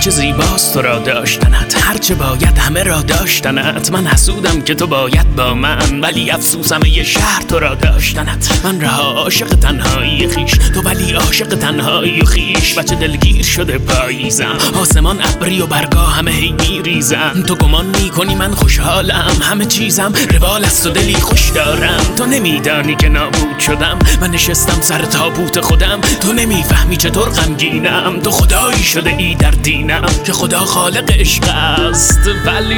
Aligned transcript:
چه 0.00 0.10
زیباست 0.10 0.74
تو 0.74 0.82
را 0.82 0.98
داشتنت 0.98 1.76
هرچه 1.82 2.14
باید 2.14 2.58
همه 2.58 2.82
را 2.82 3.02
داشتنت. 3.02 3.92
من 3.92 4.06
حسودم 4.06 4.60
که 4.60 4.74
تو 4.74 4.86
باید 4.86 5.36
با 5.36 5.54
من 5.54 6.00
ولی 6.00 6.30
افسوسم 6.30 6.80
یه 6.86 7.04
شهر 7.04 7.42
تو 7.42 7.58
را 7.58 7.74
داشتنت. 7.74 8.60
من 8.64 8.80
رها 8.80 9.12
عاشق 9.12 9.48
تنهایی 9.48 10.28
خیش 10.28 10.50
تو 10.50 10.82
ولی 10.82 11.12
عاشق 11.12 11.46
تنهایی 11.46 12.20
و 12.20 12.24
خیش. 12.24 12.74
بچه 12.74 12.94
دلگیر 12.94 13.42
شده 13.42 13.78
پاییزم 13.78 14.58
آسمان 14.80 15.18
ابری 15.22 15.62
و 15.62 15.66
برگاه 15.66 16.16
همه 16.16 16.30
هی 16.30 16.52
میریزم. 16.52 17.44
تو 17.46 17.54
گمان 17.54 17.86
می‌کنی 17.86 18.34
من 18.34 18.54
خوشحالم 18.54 19.36
همه 19.42 19.64
چیزم 19.64 20.12
روال 20.40 20.64
است 20.64 20.86
و 20.86 20.90
دلی 20.90 21.14
خوش 21.14 21.48
دارم. 21.50 22.00
تو 22.16 22.26
نمیدانی 22.26 22.96
که 22.96 23.08
نابود 23.08 23.58
شدم 23.58 23.98
من 24.20 24.30
نشستم 24.30 24.80
سر 24.80 25.02
تابوت 25.02 25.60
خودم. 25.60 26.00
تو 26.20 26.32
نمی‌فهمی 26.32 26.96
چطور 26.96 27.28
غمگینم. 27.28 28.20
تو 28.20 28.30
خدایی 28.30 28.82
شده 28.82 29.10
ای 29.10 29.34
در 29.34 29.50
دینم 29.50 29.89
که 30.24 30.32
خدا 30.32 30.58
خالق 30.58 31.10
عشق 31.10 31.44
است 31.48 32.20
ولی 32.46 32.76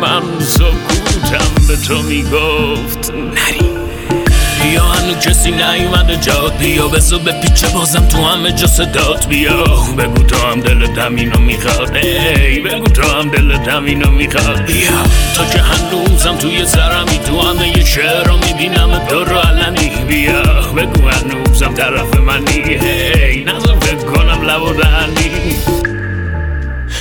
من 0.00 0.22
سکوتم 0.40 1.66
به 1.68 1.76
تو 1.76 2.02
می‌گفت. 2.02 3.10
نری. 3.10 3.68
بیا 4.62 4.82
هنو 4.82 5.14
کسی 5.14 5.50
نیومده 5.50 6.16
جاد 6.16 6.56
بیا 6.56 6.88
بزو 6.88 7.18
به 7.18 7.32
پیچه 7.32 7.68
بازم 7.68 8.08
تو 8.08 8.24
همه 8.24 8.52
جا 8.52 8.66
صدات 8.66 9.26
بیا. 9.26 9.64
بگو 9.98 10.22
تو 10.22 10.46
هم 10.46 10.60
دل 10.60 10.86
دمینو 10.86 11.38
می‌خواد. 11.38 11.96
ای 11.96 12.60
بگو 12.60 12.86
تو 12.86 13.02
هم 13.02 13.30
دل 13.30 13.56
دمینو 13.56 14.10
می‌خواد. 14.10 14.66
بیا. 14.66 14.90
تا 15.34 15.44
که 15.44 15.58
هنوزم 15.58 16.36
توی 16.36 16.66
سرمی 16.66 17.18
تو 17.18 17.40
همه 17.40 17.68
یه 17.78 17.84
شعر 17.84 18.24
رو 18.24 18.36
می‌بینم 18.36 18.98
تو 19.08 19.24
رو 19.24 19.38
علنی. 19.38 19.92
بیا 20.08 20.42
بگو 20.76 21.08
هنوزم 21.08 21.74
طرف 21.74 22.16
منی 22.16 22.62
هی 22.62 23.44
نظر 23.44 23.74
فکر 23.80 24.04
کنم 24.04 24.42
لب 24.42 24.62
و 24.62 24.72
دهنی 24.72 25.56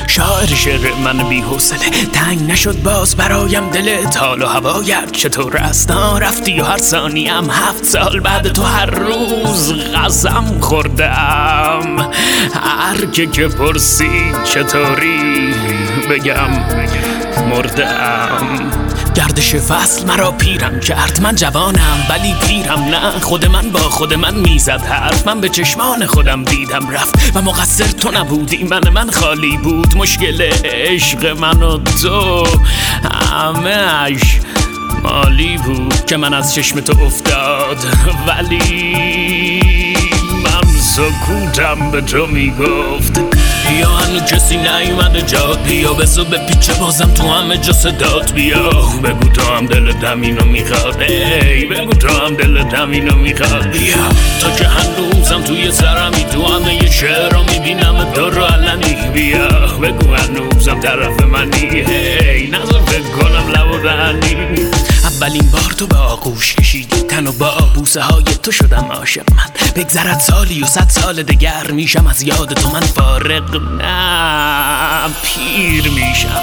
شاعر 0.08 0.48
شعر 0.48 0.94
من 1.04 1.30
بی 1.30 1.42
حوصله 1.42 2.06
تنگ 2.14 2.52
نشد 2.52 2.84
باز 2.84 3.16
برایم 3.16 3.70
دل 3.70 4.04
تال 4.04 4.42
و 4.42 4.46
هوایت 4.46 5.12
چطور 5.12 5.58
است 5.58 5.92
رفتی 6.22 6.62
و 6.62 6.64
هر 6.64 6.78
ثانیم 6.78 7.50
هفت 7.50 7.84
سال 7.84 8.20
بعد 8.20 8.48
تو 8.48 8.62
هر 8.62 8.86
روز 8.86 9.74
غزم 9.74 10.60
خوردم 10.62 12.10
هر 12.54 13.06
که 13.14 13.28
که 13.28 13.48
پرسید 13.48 14.44
چطوری 14.44 15.54
بگم 16.10 16.50
مردم 17.50 18.87
گردش 19.28 19.56
فصل 19.56 20.06
مرا 20.06 20.32
پیرم 20.32 20.80
کرد. 20.80 21.20
من 21.22 21.36
جوانم 21.36 22.06
ولی 22.10 22.36
پیرم 22.48 22.84
نه. 22.84 23.20
خود 23.22 23.46
من 23.46 23.70
با 23.70 23.80
خود 23.80 24.14
من 24.14 24.36
می‌زد 24.36 24.82
حرف. 24.82 25.28
من 25.28 25.42
به 25.42 25.50
چشمان 25.50 26.06
خودم 26.06 26.44
دیدم 26.44 26.90
رفت. 26.90 27.36
و 27.36 27.42
مقصر 27.42 27.84
تو 27.84 28.12
نبودی. 28.12 28.64
من 28.64 28.90
من 28.94 29.12
خالی 29.12 29.58
بود. 29.58 29.98
مشکل 29.98 30.42
عشق 30.66 31.26
من 31.26 31.64
و 31.64 31.78
تو 31.78 32.48
همهش 33.32 34.40
مالی 35.04 35.58
بود 35.58 36.06
که 36.06 36.18
من 36.18 36.34
از 36.34 36.56
چشم 36.56 36.80
تو 36.80 37.02
افتاد. 37.02 37.78
ولی 38.28 39.62
من 40.44 40.80
سکوتم 40.80 41.92
به 41.92 42.02
تو 42.02 42.28
می‌گفت. 42.28 43.37
بیا 43.70 43.90
هنو 43.90 44.20
کسی 44.20 44.58
نیومده 44.58 45.22
جاد 45.22 45.60
بیا 45.64 45.94
بزو 45.94 46.26
به 46.26 46.38
پیچه 46.38 46.74
بازم 46.74 47.14
تو 47.14 47.28
همه 47.28 47.58
جا 47.58 47.74
صدات 47.74 48.34
بیا. 48.34 48.70
بگو 49.04 49.30
تو 49.30 49.54
هم 49.54 49.66
دل 49.66 49.92
دمینو 49.92 50.46
می‌خواد. 50.46 51.02
ای 51.02 51.66
بگو 51.66 51.94
تو 51.94 52.08
هم 52.08 52.36
دل 52.36 52.64
دمینو 52.64 53.16
می‌خواد. 53.16 53.68
بیا. 53.68 53.96
تا 54.42 54.52
که 54.52 54.68
هنوزم 54.68 55.42
توی 55.44 55.72
سرمی 55.72 56.24
تو 56.24 56.46
همه 56.46 56.74
یه 56.84 56.92
شعر 56.92 57.30
رو 57.30 57.44
می‌بینم 57.44 58.12
تو 58.14 58.30
رو 58.30 58.44
علنی. 58.44 58.96
بیا. 59.14 59.48
بگو 59.82 60.16
هنوزم 60.16 60.80
طرف 60.80 61.22
منی. 61.24 61.84
هی 61.88 62.48
نظر 62.48 62.80
فکر 62.80 63.10
کنم 63.22 63.50
لب 63.52 63.72
و 63.72 63.78
دهنی. 63.78 64.36
اولین 65.28 65.52
بار 65.52 65.74
تو 65.78 65.88
به 65.88 65.96
آغوش 65.96 66.56
کشیدی 66.56 67.02
تن 67.02 67.28
و 67.28 67.32
با 67.32 67.52
بوسه 67.76 68.02
های 68.02 68.24
تو 68.24 68.52
شدم 68.52 68.86
عاشق 68.92 69.24
من. 69.32 69.74
بگذرد 69.76 70.20
سالی 70.20 70.64
و 70.64 70.66
صد 70.66 70.90
سال 70.90 71.24
دگر 71.24 71.72
میشم 71.72 72.08
از 72.08 72.22
یاد 72.22 72.54
تو 72.54 72.70
من 72.70 72.80
فارغ 72.80 73.56
نه. 73.56 75.10
پیر 75.24 75.92
میشم 75.92 76.42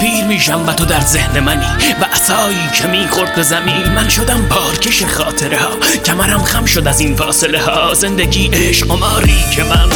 پیر 0.00 0.24
میشم 0.24 0.68
و 0.68 0.72
تو 0.72 0.84
در 0.84 1.00
ذهن 1.00 1.40
منی 1.40 1.94
و 2.00 2.04
عصایی 2.04 2.68
که 2.74 2.86
می‌خورد 2.86 3.34
به 3.34 3.42
زمین. 3.42 3.88
من 3.94 4.08
شدم 4.08 4.48
بارکش 4.48 5.04
خاطره 5.04 5.58
ها 5.58 5.70
کمرم 6.06 6.44
خم 6.44 6.64
شد 6.64 6.86
از 6.86 7.00
این 7.00 7.16
فاصله 7.16 7.62
ها. 7.62 7.94
زندگی 7.94 8.50
عشق 8.52 8.86
قماری 8.86 9.44
که 9.50 9.64
من 9.64 9.90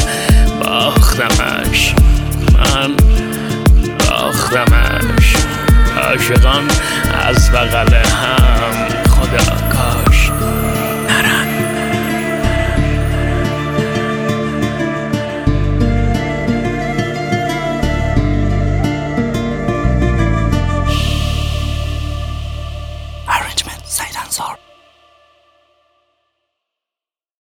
باختمش 0.61 1.95
من 2.55 2.97
باختمش. 3.99 5.35
عاشقان 6.03 6.69
از 7.29 7.51
بغل 7.53 7.95
هم 7.95 8.68